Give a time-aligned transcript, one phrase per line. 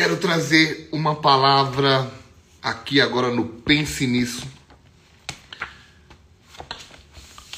[0.00, 2.10] Quero trazer uma palavra
[2.62, 4.46] aqui agora no Pense Nisso.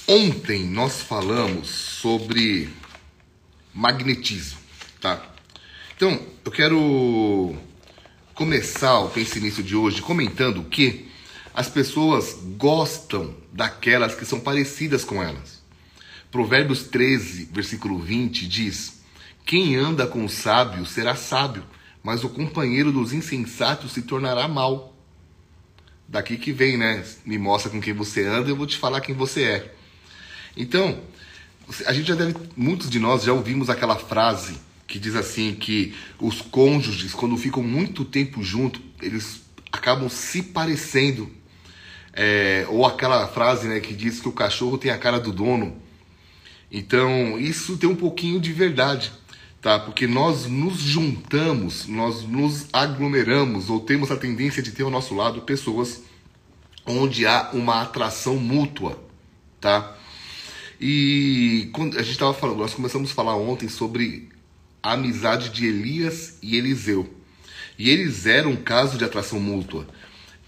[0.08, 2.68] Ontem nós falamos sobre
[3.72, 4.58] magnetismo,
[5.00, 5.24] tá?
[5.94, 7.56] Então, eu quero
[8.34, 11.08] começar o Pense Nisso de hoje comentando que
[11.54, 15.62] as pessoas gostam daquelas que são parecidas com elas.
[16.28, 19.00] Provérbios 13, versículo 20 diz:
[19.46, 21.62] Quem anda com o sábio será sábio,
[22.02, 24.94] mas o companheiro dos insensatos se tornará mal.
[26.08, 27.04] Daqui que vem, né?
[27.24, 29.74] Me mostra com quem você anda, eu vou te falar quem você é.
[30.56, 31.00] Então,
[31.86, 35.94] a gente já deve, muitos de nós já ouvimos aquela frase que diz assim que
[36.20, 39.40] os cônjuges, quando ficam muito tempo juntos, eles
[39.72, 41.30] acabam se parecendo.
[42.12, 45.80] É, ou aquela frase né, que diz que o cachorro tem a cara do dono.
[46.70, 49.12] Então, isso tem um pouquinho de verdade,
[49.62, 49.78] tá?
[49.78, 55.14] Porque nós nos juntamos, nós nos aglomeramos, ou temos a tendência de ter ao nosso
[55.14, 56.02] lado pessoas
[56.84, 59.00] onde há uma atração mútua,
[59.60, 59.96] tá?
[60.80, 64.28] E quando a gente estava falando, nós começamos a falar ontem sobre
[64.82, 67.08] a amizade de Elias e Eliseu.
[67.78, 69.86] E eles eram um caso de atração mútua.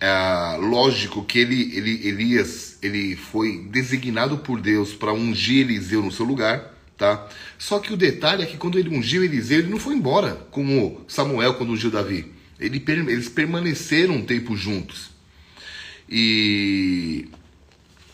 [0.00, 6.10] É, lógico que ele, ele, Elias ele foi designado por Deus para ungir Eliseu no
[6.10, 7.28] seu lugar, tá?
[7.58, 11.04] Só que o detalhe é que quando ele ungiu Eliseu, ele não foi embora, como
[11.08, 12.32] Samuel quando ungiu Davi.
[12.58, 15.10] Ele, eles permaneceram um tempo juntos.
[16.08, 17.28] E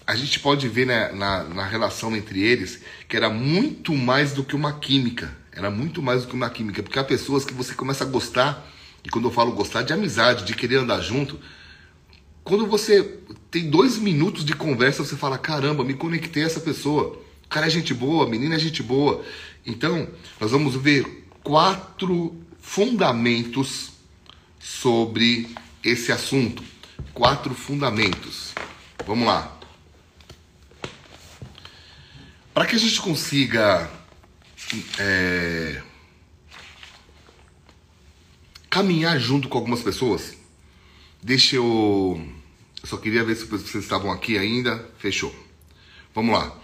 [0.07, 4.43] a gente pode ver na, na, na relação entre eles que era muito mais do
[4.43, 5.37] que uma química.
[5.53, 8.67] Era muito mais do que uma química, porque há pessoas que você começa a gostar,
[9.05, 11.39] e quando eu falo gostar, de amizade, de querer andar junto.
[12.45, 13.19] Quando você
[13.51, 17.21] tem dois minutos de conversa, você fala: caramba, me conectei a essa pessoa.
[17.51, 19.25] Cara é gente boa, menina é gente boa.
[19.67, 23.91] Então, nós vamos ver quatro fundamentos
[24.61, 25.51] sobre
[25.83, 26.63] esse assunto.
[27.13, 28.55] Quatro fundamentos.
[29.05, 29.59] Vamos lá.
[32.55, 33.91] Para que a gente consiga
[34.97, 35.83] é,
[38.69, 40.37] caminhar junto com algumas pessoas,
[41.21, 42.25] deixa eu.
[42.81, 44.89] Eu só queria ver se vocês estavam aqui ainda.
[44.99, 45.35] Fechou.
[46.15, 46.60] Vamos lá.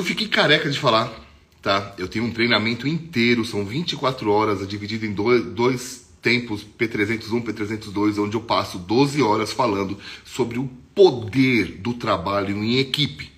[0.00, 1.12] Eu fiquei careca de falar,
[1.60, 1.94] tá?
[1.98, 7.44] Eu tenho um treinamento inteiro, são 24 horas, é dividido em dois, dois tempos, P301,
[7.44, 13.30] P302, onde eu passo 12 horas falando sobre o poder do trabalho em equipe.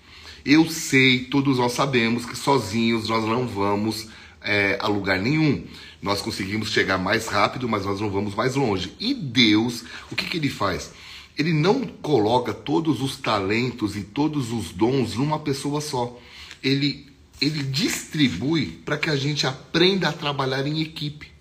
[0.47, 4.06] Eu sei, todos nós sabemos que sozinhos nós não vamos
[4.41, 5.65] é, a lugar nenhum.
[6.01, 8.93] Nós conseguimos chegar mais rápido, mas nós não vamos mais longe.
[9.01, 10.93] E Deus, o que, que Ele faz?
[11.37, 16.17] Ele não coloca todos os talentos e todos os dons numa pessoa só.
[16.62, 17.06] Ele,
[17.41, 21.33] ele distribui para que a gente aprenda a trabalhar em equipe.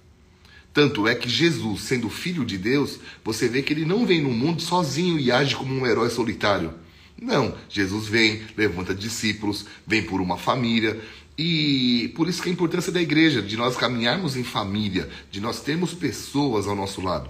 [0.74, 4.31] Tanto é que Jesus, sendo filho de Deus, você vê que ele não vem no
[4.31, 6.74] mundo sozinho e age como um herói solitário.
[7.22, 11.00] Não, Jesus vem, levanta discípulos, vem por uma família.
[11.38, 15.60] E por isso que a importância da igreja, de nós caminharmos em família, de nós
[15.60, 17.30] termos pessoas ao nosso lado.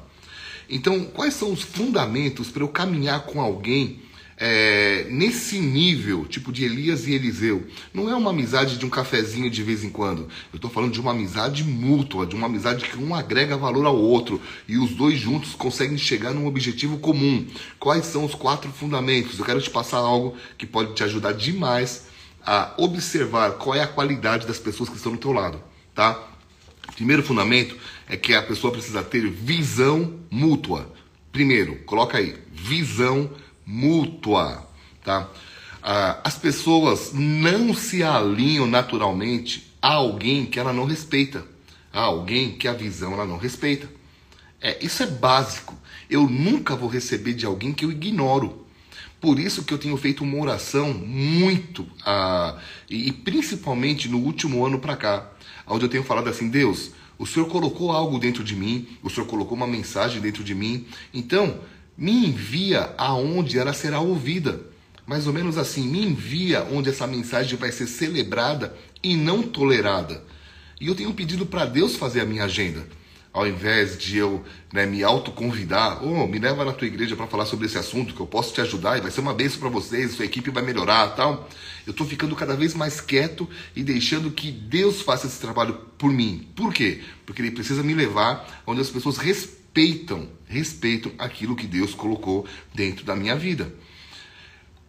[0.70, 4.00] Então, quais são os fundamentos para eu caminhar com alguém
[4.44, 7.64] é, nesse nível, tipo de Elias e Eliseu,
[7.94, 10.24] não é uma amizade de um cafezinho de vez em quando.
[10.52, 13.96] Eu estou falando de uma amizade mútua, de uma amizade que um agrega valor ao
[13.96, 17.46] outro e os dois juntos conseguem chegar num objetivo comum.
[17.78, 19.38] Quais são os quatro fundamentos?
[19.38, 22.08] Eu quero te passar algo que pode te ajudar demais
[22.44, 25.62] a observar qual é a qualidade das pessoas que estão do teu lado,
[25.94, 26.20] tá?
[26.96, 27.78] Primeiro fundamento
[28.10, 30.92] é que a pessoa precisa ter visão mútua.
[31.32, 34.68] Primeiro, coloca aí, visão mútua mútua,
[35.04, 35.30] tá?
[35.82, 41.46] Ah, as pessoas não se alinham naturalmente a alguém que ela não respeita,
[41.92, 43.90] a alguém que a visão ela não respeita.
[44.60, 45.76] É, isso é básico.
[46.10, 48.68] Eu nunca vou receber de alguém que eu ignoro.
[49.20, 52.58] Por isso que eu tenho feito uma oração muito, ah,
[52.90, 55.32] e, principalmente no último ano para cá,
[55.66, 59.28] onde eu tenho falado assim, Deus, o Senhor colocou algo dentro de mim, o Senhor
[59.28, 61.60] colocou uma mensagem dentro de mim, então
[61.98, 64.62] me envia aonde ela será ouvida.
[65.06, 70.24] Mais ou menos assim, me envia onde essa mensagem vai ser celebrada e não tolerada.
[70.80, 72.88] E eu tenho pedido para Deus fazer a minha agenda.
[73.34, 74.44] Ao invés de eu
[74.74, 78.20] né, me autoconvidar, oh, me leva na tua igreja para falar sobre esse assunto, que
[78.20, 81.16] eu posso te ajudar e vai ser uma bênção para vocês, sua equipe vai melhorar
[81.16, 81.50] tal.
[81.88, 86.12] Eu estou ficando cada vez mais quieto e deixando que Deus faça esse trabalho por
[86.12, 86.48] mim.
[86.56, 87.02] Por quê?
[87.26, 92.46] Porque Ele precisa me levar onde as pessoas respeitam respeitam, respeitam aquilo que Deus colocou
[92.74, 93.74] dentro da minha vida.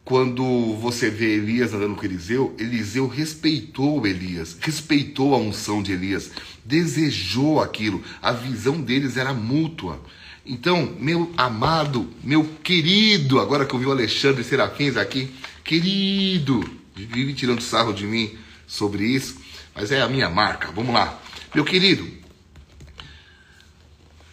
[0.05, 6.33] quando você vê Elias andando com Eliseu, Eliseu respeitou Elias, respeitou a unção de Elias,
[6.65, 10.03] desejou aquilo, a visão deles era mútua.
[10.45, 15.31] Então, meu amado, meu querido, agora que eu vi o Alexandre Serafins aqui,
[15.63, 18.37] querido, vive tirando sarro de mim
[18.67, 19.37] sobre isso,
[19.73, 20.73] mas é a minha marca.
[20.73, 21.23] Vamos lá.
[21.55, 22.07] Meu querido,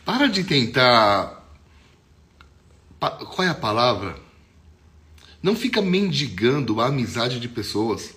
[0.09, 1.39] para de tentar.
[2.99, 4.15] Qual é a palavra?
[5.39, 8.15] Não fica mendigando a amizade de pessoas.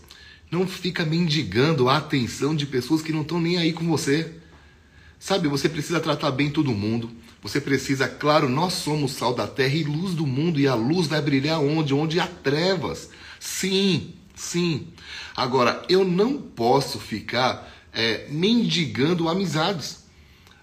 [0.50, 4.38] Não fica mendigando a atenção de pessoas que não estão nem aí com você.
[5.18, 7.10] Sabe, você precisa tratar bem todo mundo.
[7.42, 11.08] Você precisa, claro, nós somos sal da terra e luz do mundo, e a luz
[11.08, 11.92] vai brilhar onde?
[11.92, 13.10] Onde há trevas.
[13.38, 14.86] Sim, sim.
[15.36, 20.01] Agora, eu não posso ficar é, mendigando amizades.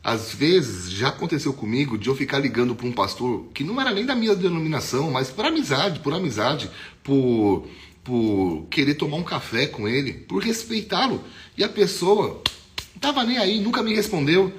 [0.10, 3.92] Às vezes já aconteceu comigo de eu ficar ligando para um pastor que não era
[3.92, 6.68] nem da minha denominação, mas por amizade, por amizade,
[7.04, 7.68] por,
[8.04, 11.24] por querer tomar um café com ele, por respeitá-lo.
[11.56, 12.42] E a pessoa
[12.80, 14.52] não estava nem aí, nunca me respondeu.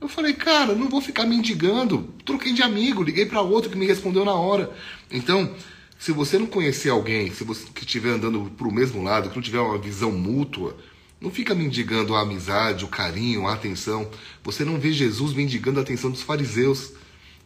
[0.00, 2.08] Eu falei, cara, não vou ficar mendigando.
[2.24, 4.72] Troquei de amigo, liguei para outro que me respondeu na hora.
[5.10, 5.52] Então,
[5.98, 9.34] se você não conhecer alguém, se você que estiver andando para o mesmo lado, que
[9.34, 10.76] não tiver uma visão mútua,
[11.20, 14.10] não fica mendigando a amizade, o carinho, a atenção.
[14.42, 16.92] Você não vê Jesus mendigando a atenção dos fariseus.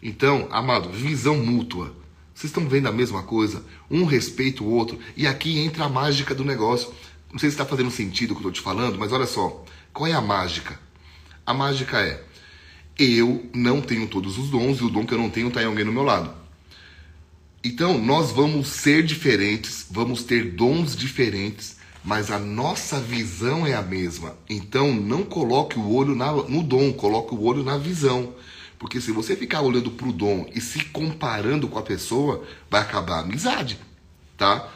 [0.02, 1.94] Então, amado, visão mútua.
[2.32, 3.64] Vocês estão vendo a mesma coisa?
[3.90, 4.98] Um respeita o outro.
[5.16, 6.92] E aqui entra a mágica do negócio.
[7.32, 9.64] Não sei se está fazendo sentido o que eu estou te falando, mas olha só.
[9.92, 10.78] Qual é a mágica?
[11.44, 12.22] A mágica é:
[12.98, 15.66] eu não tenho todos os dons e o dom que eu não tenho está em
[15.66, 16.32] alguém no meu lado.
[17.62, 21.73] Então, nós vamos ser diferentes, vamos ter dons diferentes,
[22.04, 24.36] mas a nossa visão é a mesma.
[24.48, 28.34] Então, não coloque o olho na, no dom, coloque o olho na visão.
[28.78, 32.82] Porque se você ficar olhando para o dom e se comparando com a pessoa, vai
[32.82, 33.78] acabar a amizade,
[34.36, 34.68] tá?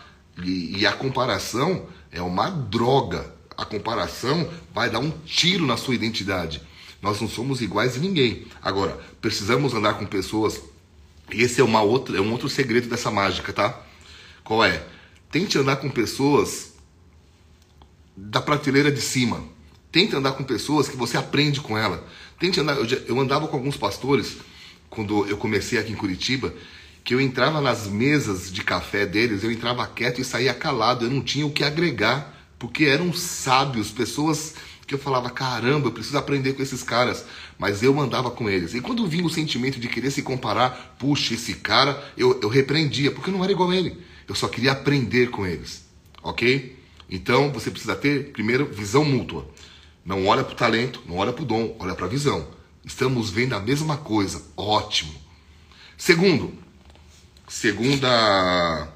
[0.42, 3.34] E, e a comparação é uma droga.
[3.54, 6.62] A comparação vai dar um tiro na sua identidade.
[7.02, 8.46] Nós não somos iguais a ninguém.
[8.62, 10.62] Agora, precisamos andar com pessoas.
[11.30, 13.78] Esse é, uma outra, é um outro segredo dessa mágica, tá?
[14.42, 14.82] Qual é?
[15.30, 16.77] Tente andar com pessoas
[18.26, 19.42] da prateleira de cima.
[19.90, 22.06] Tente andar com pessoas que você aprende com ela.
[22.38, 22.76] Tente andar.
[22.76, 24.36] Eu, eu andava com alguns pastores
[24.90, 26.52] quando eu comecei aqui em Curitiba,
[27.04, 31.04] que eu entrava nas mesas de café deles, eu entrava quieto e saía calado.
[31.04, 34.54] Eu não tinha o que agregar, porque eram sábios, pessoas
[34.86, 37.24] que eu falava, caramba, eu preciso aprender com esses caras,
[37.58, 38.74] mas eu mandava com eles.
[38.74, 43.10] E quando vinha o sentimento de querer se comparar, puxa, esse cara, eu, eu repreendia,
[43.10, 43.98] porque eu não era igual a ele.
[44.26, 45.86] Eu só queria aprender com eles,
[46.22, 46.77] ok?
[47.08, 49.48] Então você precisa ter, primeiro, visão mútua.
[50.04, 52.46] Não olha para o talento, não olha para o dom, olha para a visão.
[52.84, 55.14] Estamos vendo a mesma coisa, ótimo.
[55.96, 56.54] Segundo,
[57.46, 58.88] segunda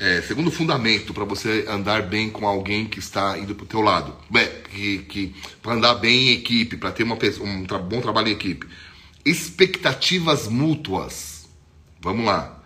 [0.00, 3.82] é, segundo fundamento para você andar bem com alguém que está indo para o teu
[3.82, 8.00] lado, é, que, que para andar bem em equipe, para ter uma, um tra bom
[8.00, 8.66] trabalho em equipe,
[9.26, 11.46] expectativas mútuas.
[12.00, 12.62] Vamos lá,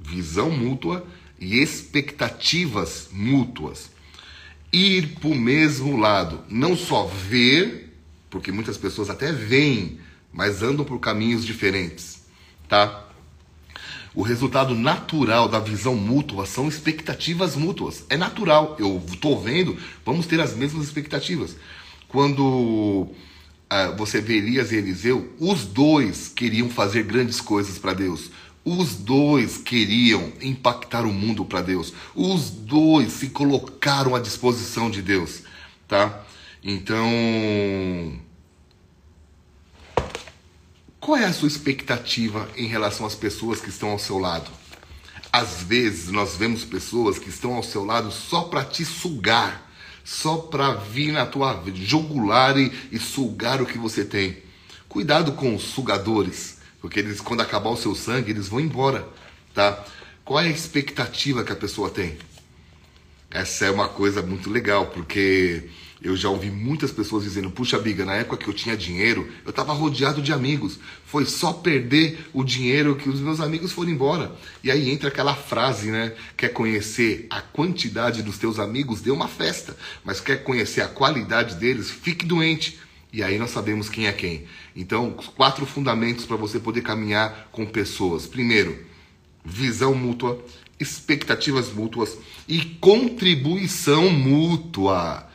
[0.00, 1.06] visão mútua
[1.38, 3.90] e expectativas mútuas.
[4.72, 7.96] Ir para o mesmo lado, não só ver,
[8.28, 9.98] porque muitas pessoas até veem,
[10.32, 12.22] mas andam por caminhos diferentes,
[12.68, 13.08] tá?
[14.14, 18.04] O resultado natural da visão mútua são expectativas mútuas.
[18.10, 18.76] É natural.
[18.78, 21.54] Eu estou vendo, vamos ter as mesmas expectativas.
[22.08, 28.30] Quando uh, você vê Elias e Eliseu, os dois queriam fazer grandes coisas para Deus.
[28.70, 31.90] Os dois queriam impactar o mundo para Deus.
[32.14, 35.40] Os dois se colocaram à disposição de Deus,
[35.88, 36.22] tá?
[36.62, 37.08] Então,
[41.00, 44.50] qual é a sua expectativa em relação às pessoas que estão ao seu lado?
[45.32, 49.66] Às vezes nós vemos pessoas que estão ao seu lado só para te sugar,
[50.04, 54.42] só para vir na tua jugular e, e sugar o que você tem.
[54.90, 59.08] Cuidado com os sugadores, porque eles quando acabar o seu sangue, eles vão embora,
[59.54, 59.84] tá?
[60.24, 62.18] Qual é a expectativa que a pessoa tem?
[63.30, 65.68] Essa é uma coisa muito legal, porque
[66.00, 69.50] eu já ouvi muitas pessoas dizendo: puxa, Biga, na época que eu tinha dinheiro, eu
[69.50, 70.78] estava rodeado de amigos.
[71.04, 74.32] Foi só perder o dinheiro que os meus amigos foram embora.
[74.62, 76.14] E aí entra aquela frase, né?
[76.36, 79.00] Quer conhecer a quantidade dos teus amigos?
[79.00, 79.76] Dê uma festa.
[80.04, 81.90] Mas quer conhecer a qualidade deles?
[81.90, 82.78] Fique doente.
[83.12, 84.44] E aí nós sabemos quem é quem.
[84.76, 88.26] Então, quatro fundamentos para você poder caminhar com pessoas.
[88.26, 88.78] Primeiro,
[89.44, 90.44] visão mútua,
[90.78, 95.26] expectativas mútuas e contribuição mútua.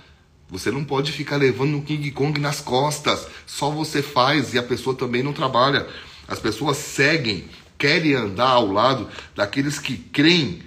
[0.50, 3.28] Você não pode ficar levando um King Kong nas costas.
[3.48, 5.88] Só você faz e a pessoa também não trabalha.
[6.28, 10.62] As pessoas seguem, querem andar ao lado daqueles que creem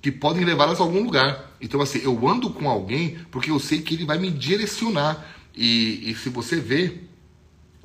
[0.00, 1.56] que podem levá-las a algum lugar.
[1.60, 5.35] Então, assim, eu ando com alguém porque eu sei que ele vai me direcionar.
[5.56, 6.98] E, e se você vê,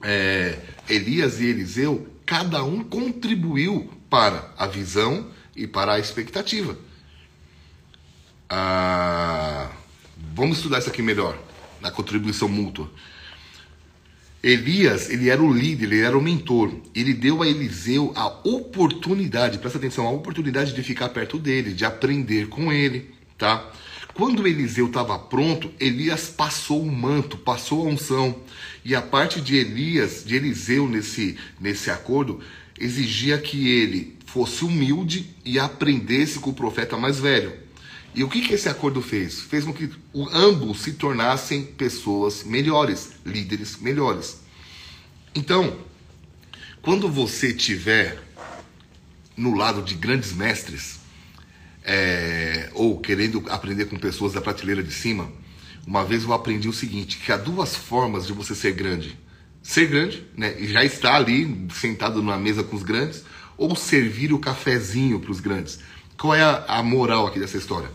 [0.03, 0.59] é,
[0.89, 6.77] Elias e Eliseu, cada um contribuiu para a visão e para a expectativa.
[8.49, 9.71] Ah,
[10.35, 11.37] vamos estudar isso aqui melhor,
[11.79, 12.91] na contribuição mútua.
[14.43, 16.73] Elias, ele era o líder, ele era o mentor.
[16.95, 21.85] Ele deu a Eliseu a oportunidade, presta atenção, a oportunidade de ficar perto dele, de
[21.85, 23.71] aprender com ele, tá?
[24.21, 28.39] Quando Eliseu estava pronto, Elias passou o manto, passou a unção.
[28.85, 32.39] E a parte de Elias, de Eliseu nesse, nesse acordo,
[32.79, 37.51] exigia que ele fosse humilde e aprendesse com o profeta mais velho.
[38.13, 39.41] E o que, que esse acordo fez?
[39.41, 39.89] Fez com que
[40.31, 44.37] ambos se tornassem pessoas melhores, líderes melhores.
[45.33, 45.79] Então,
[46.79, 48.21] quando você tiver
[49.35, 51.00] no lado de grandes mestres,
[51.83, 55.31] é, ou querendo aprender com pessoas da prateleira de cima,
[55.85, 59.17] uma vez eu aprendi o seguinte: que há duas formas de você ser grande.
[59.63, 60.55] Ser grande, né?
[60.59, 63.23] E já está ali sentado numa mesa com os grandes,
[63.57, 65.79] ou servir o cafezinho para os grandes.
[66.17, 67.89] Qual é a, a moral aqui dessa história?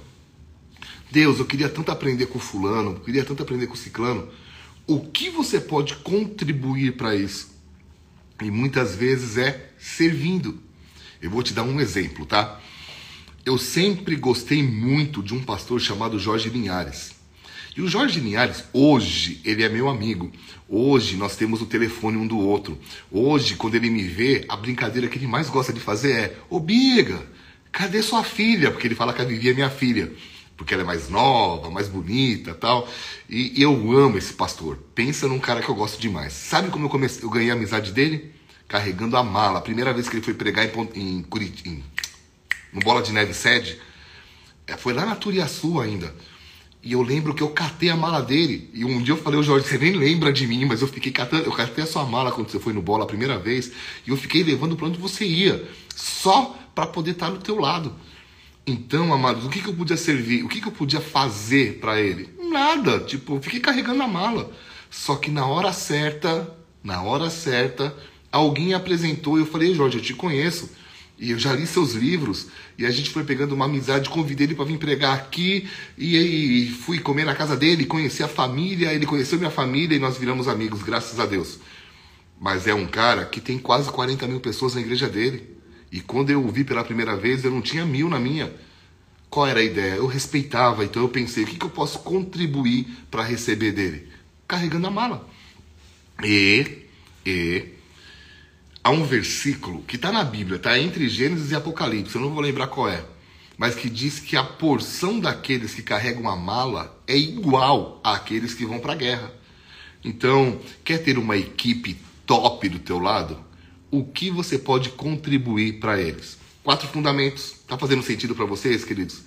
[1.10, 4.28] Deus, eu queria tanto aprender com fulano, eu queria tanto aprender com ciclano.
[4.86, 7.56] O que você pode contribuir para isso?
[8.40, 10.60] E muitas vezes é servindo.
[11.20, 12.60] Eu vou te dar um exemplo, tá?
[13.46, 17.12] Eu sempre gostei muito de um pastor chamado Jorge Linhares.
[17.76, 20.32] E o Jorge Linhares, hoje, ele é meu amigo.
[20.68, 22.76] Hoje nós temos o telefone um do outro.
[23.08, 26.58] Hoje, quando ele me vê, a brincadeira que ele mais gosta de fazer é: Ô
[26.58, 27.24] Biga,
[27.70, 28.72] cadê sua filha?
[28.72, 30.12] Porque ele fala que a Vivi é minha filha
[30.56, 32.88] porque ela é mais nova, mais bonita tal.
[33.30, 34.76] E, eu amo esse pastor.
[34.92, 36.32] Pensa num cara que eu gosto demais.
[36.32, 38.32] Sabe como eu, comecei, eu ganhei a amizade dele?
[38.66, 39.58] Carregando a mala.
[39.58, 41.82] A primeira vez que ele foi pregar em, em Curitiba,
[42.73, 43.78] no Bola de Neve sede,
[44.66, 46.14] é, foi lá na Turiaçu ainda.
[46.82, 48.70] E eu lembro que eu catei a mala dele.
[48.73, 51.11] E um dia eu falei, ô Jorge, você nem lembra de mim, mas eu fiquei
[51.11, 53.73] catando, eu catei a sua mala quando você foi no bola a primeira vez.
[54.06, 55.68] E eu fiquei levando para onde você ia.
[55.96, 57.92] Só para poder estar no teu lado.
[58.64, 60.44] Então, amados, o que, que eu podia servir?
[60.44, 62.28] O que, que eu podia fazer para ele?
[62.50, 63.00] Nada.
[63.00, 64.52] Tipo, fiquei carregando a mala.
[64.88, 67.96] Só que na hora certa, na hora certa,
[68.30, 70.70] alguém apresentou e eu falei, Jorge, eu te conheço.
[71.18, 72.49] E eu já li seus livros.
[72.76, 75.68] E a gente foi pegando uma amizade, convidei ele para vir pregar aqui.
[75.96, 78.92] E aí fui comer na casa dele, conheci a família.
[78.92, 81.58] Ele conheceu minha família e nós viramos amigos, graças a Deus.
[82.38, 85.56] Mas é um cara que tem quase 40 mil pessoas na igreja dele.
[85.90, 88.52] E quando eu o vi pela primeira vez, eu não tinha mil na minha.
[89.30, 89.94] Qual era a ideia?
[89.94, 94.08] Eu respeitava, então eu pensei, o que, que eu posso contribuir para receber dele?
[94.46, 95.28] Carregando a mala.
[96.23, 96.85] E,
[97.25, 97.64] e,
[98.86, 102.40] há um versículo que está na Bíblia, está entre Gênesis e Apocalipse, eu não vou
[102.40, 103.04] lembrar qual é,
[103.58, 108.64] mas que diz que a porção daqueles que carregam a mala é igual àqueles que
[108.64, 109.32] vão para a guerra.
[110.04, 113.44] Então, quer ter uma equipe top do teu lado?
[113.90, 116.36] o que você pode contribuir para eles.
[116.62, 117.54] Quatro fundamentos.
[117.66, 119.22] Tá fazendo sentido para vocês, queridos?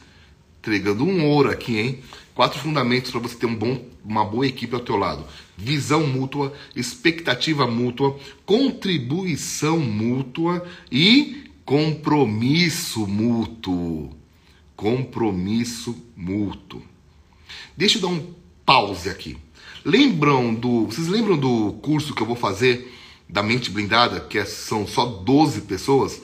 [0.59, 2.03] Entregando um ouro aqui, hein?
[2.39, 5.25] Quatro fundamentos para você ter um bom, uma boa equipe ao teu lado.
[5.57, 14.15] Visão mútua, expectativa mútua, contribuição mútua e compromisso mútuo.
[14.73, 16.81] Compromisso mútuo.
[17.75, 18.33] Deixa eu dar um
[18.65, 19.35] pause aqui.
[19.83, 20.85] Lembram do.
[20.85, 22.89] Vocês lembram do curso que eu vou fazer
[23.27, 26.21] da mente blindada, que é, são só 12 pessoas,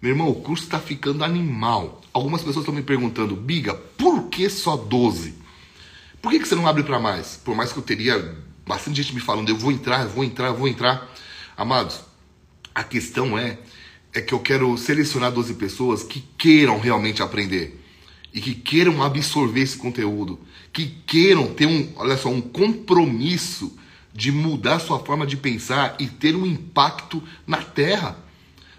[0.00, 2.02] meu irmão, o curso está ficando animal.
[2.12, 5.45] Algumas pessoas estão me perguntando, Biga, por que só 12?
[6.26, 7.36] Por que, que você não abre para mais?
[7.36, 10.48] Por mais que eu teria bastante gente me falando, eu vou entrar, eu vou entrar,
[10.48, 11.08] eu vou entrar.
[11.56, 12.00] Amados,
[12.74, 13.60] a questão é,
[14.12, 17.80] é que eu quero selecionar 12 pessoas que queiram realmente aprender
[18.34, 20.40] e que queiram absorver esse conteúdo,
[20.72, 23.78] que queiram ter um, olha só, um compromisso
[24.12, 28.18] de mudar sua forma de pensar e ter um impacto na Terra,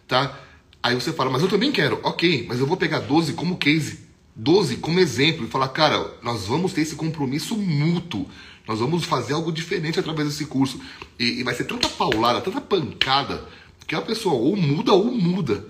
[0.06, 0.38] tá?
[0.84, 2.02] Aí você fala, mas eu também quero.
[2.04, 4.06] Ok, mas eu vou pegar 12 como case,
[4.38, 8.28] 12 como exemplo e falar, cara, nós vamos ter esse compromisso mútuo.
[8.68, 10.80] Nós vamos fazer algo diferente através desse curso.
[11.20, 13.48] E, e vai ser tanta paulada, tanta pancada,
[13.86, 15.66] que a pessoa ou muda ou muda.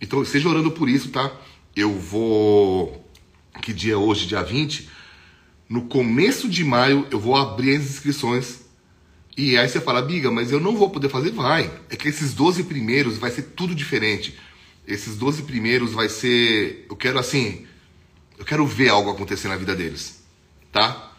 [0.00, 1.32] Então, esteja orando por isso, tá?
[1.74, 3.08] Eu vou.
[3.62, 4.26] Que dia é hoje?
[4.26, 4.88] Dia 20.
[5.68, 8.60] No começo de maio, eu vou abrir as inscrições
[9.36, 11.30] e aí você fala, Biga, mas eu não vou poder fazer?
[11.30, 11.70] Vai.
[11.88, 14.38] É que esses 12 primeiros vai ser tudo diferente.
[14.86, 16.84] Esses 12 primeiros vai ser.
[16.90, 17.66] Eu quero assim.
[18.40, 20.24] Eu quero ver algo acontecer na vida deles.
[20.72, 21.12] Tá?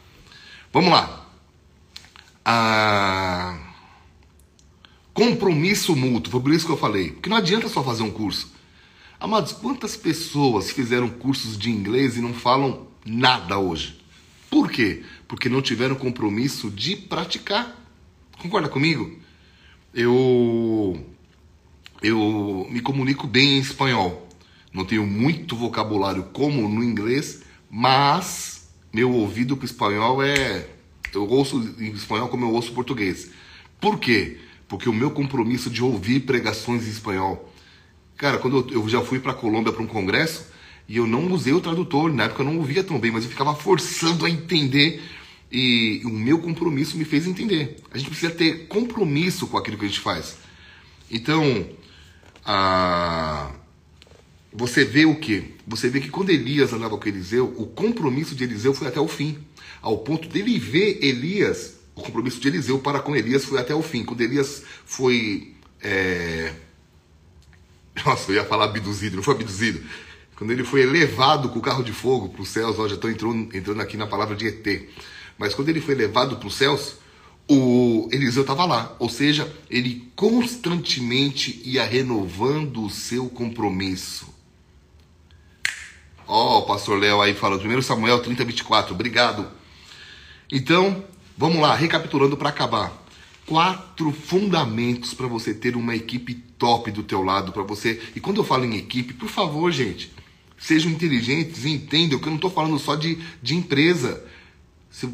[0.74, 1.30] Vamos lá.
[2.44, 3.60] Ah,
[5.14, 6.32] compromisso mútuo.
[6.32, 7.12] Foi por isso que eu falei.
[7.12, 8.52] Porque não adianta só fazer um curso.
[9.20, 14.02] Amados, quantas pessoas fizeram cursos de inglês e não falam nada hoje?
[14.50, 15.04] Por quê?
[15.28, 17.80] Porque não tiveram compromisso de praticar.
[18.40, 19.16] Concorda comigo?
[19.94, 21.06] Eu
[22.02, 24.28] eu me comunico bem em espanhol.
[24.74, 30.68] Não tenho muito vocabulário como no inglês, mas meu ouvido para espanhol é
[31.14, 33.32] eu ouço em espanhol como eu ouço português.
[33.80, 34.38] Por quê?
[34.68, 37.52] Porque o meu compromisso de ouvir pregações em espanhol.
[38.16, 40.46] Cara, quando eu, já fui para Colômbia para um congresso
[40.88, 43.30] e eu não usei o tradutor, na época eu não ouvia tão bem, mas eu
[43.30, 45.02] ficava forçando a entender
[45.52, 47.78] e o meu compromisso me fez entender.
[47.92, 50.38] A gente precisa ter compromisso com aquilo que a gente faz.
[51.10, 51.68] Então,
[52.46, 53.52] a...
[54.54, 55.56] você vê o que?
[55.68, 59.08] Você vê que quando Elias andava com Eliseu, o compromisso de Eliseu foi até o
[59.08, 59.38] fim,
[59.82, 63.82] ao ponto dele ver Elias o compromisso de Eliseu para com Elias foi até o
[63.82, 64.04] fim.
[64.04, 65.54] Quando Elias foi.
[65.82, 66.54] É...
[68.06, 69.82] Nossa, eu ia falar abduzido, não foi abduzido.
[70.36, 73.12] Quando ele foi elevado com o carro de fogo para os céus, ó, já estou
[73.12, 74.90] entrando, entrando aqui na palavra de ET.
[75.38, 76.96] Mas quando ele foi levado para os céus,
[77.48, 78.96] o Eliseu estava lá.
[78.98, 84.31] Ou seja, ele constantemente ia renovando o seu compromisso.
[86.34, 89.48] Ó, oh, o pastor Léo aí falando, 1 Samuel 30, 24, obrigado.
[90.52, 91.04] Então,
[91.42, 92.94] Vamos lá, recapitulando para acabar.
[93.48, 98.00] Quatro fundamentos para você ter uma equipe top do teu lado, para você.
[98.16, 100.14] E quando eu falo em equipe, por favor, gente,
[100.56, 104.24] sejam inteligentes entendam que eu não estou falando só de, de empresa.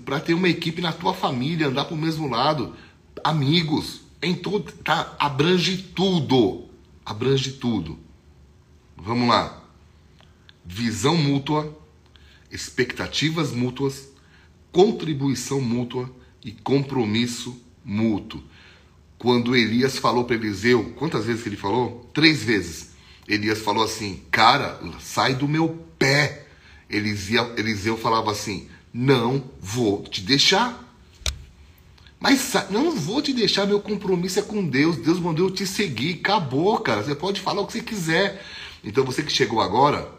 [0.04, 2.76] Para ter uma equipe na tua família, andar para o mesmo lado,
[3.24, 5.16] amigos, em tudo, tá?
[5.18, 6.66] Abrange tudo,
[7.06, 7.98] abrange tudo.
[8.98, 9.64] Vamos lá.
[10.70, 11.76] Visão mútua,
[12.52, 14.10] expectativas mútuas,
[14.70, 18.44] contribuição mútua e compromisso mútuo.
[19.18, 22.10] Quando Elias falou para Eliseu, quantas vezes que ele falou?
[22.14, 22.92] Três vezes.
[23.28, 26.46] Elias falou assim: Cara, sai do meu pé.
[26.90, 30.84] Eliseu, Eliseu falava assim: Não vou te deixar.
[32.20, 34.98] Mas não vou te deixar, meu compromisso é com Deus.
[34.98, 36.20] Deus mandou eu te seguir.
[36.20, 37.04] Acabou, cara.
[37.04, 38.44] Você pode falar o que você quiser.
[38.84, 40.17] Então você que chegou agora,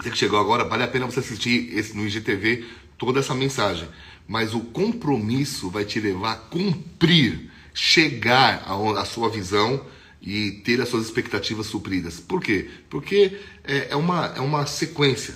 [0.00, 2.64] você que chegou agora, vale a pena você assistir esse, no IGTV
[2.96, 3.88] toda essa mensagem
[4.30, 8.62] mas o compromisso vai te levar a cumprir, chegar
[8.96, 9.84] à sua visão
[10.22, 12.20] e ter as suas expectativas supridas.
[12.20, 12.70] Por quê?
[12.88, 15.34] Porque é, é, uma, é uma sequência.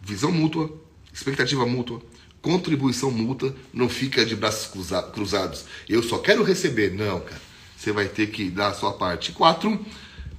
[0.00, 0.72] Visão mútua,
[1.12, 2.00] expectativa mútua,
[2.40, 4.70] contribuição mútua, não fica de braços
[5.12, 5.64] cruzados.
[5.88, 6.92] Eu só quero receber.
[6.92, 7.42] Não, cara.
[7.76, 9.32] Você vai ter que dar a sua parte.
[9.32, 9.84] Quatro,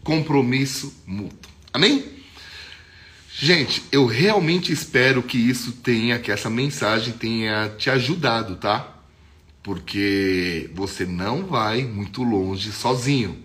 [0.02, 1.52] compromisso mútuo.
[1.74, 2.17] Amém?
[3.40, 8.96] Gente, eu realmente espero que isso tenha, que essa mensagem tenha te ajudado, tá?
[9.62, 13.38] Porque você não vai muito longe sozinho.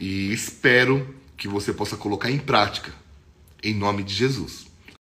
[0.00, 2.90] E espero que você possa colocar em prática,
[3.62, 4.67] em nome de Jesus.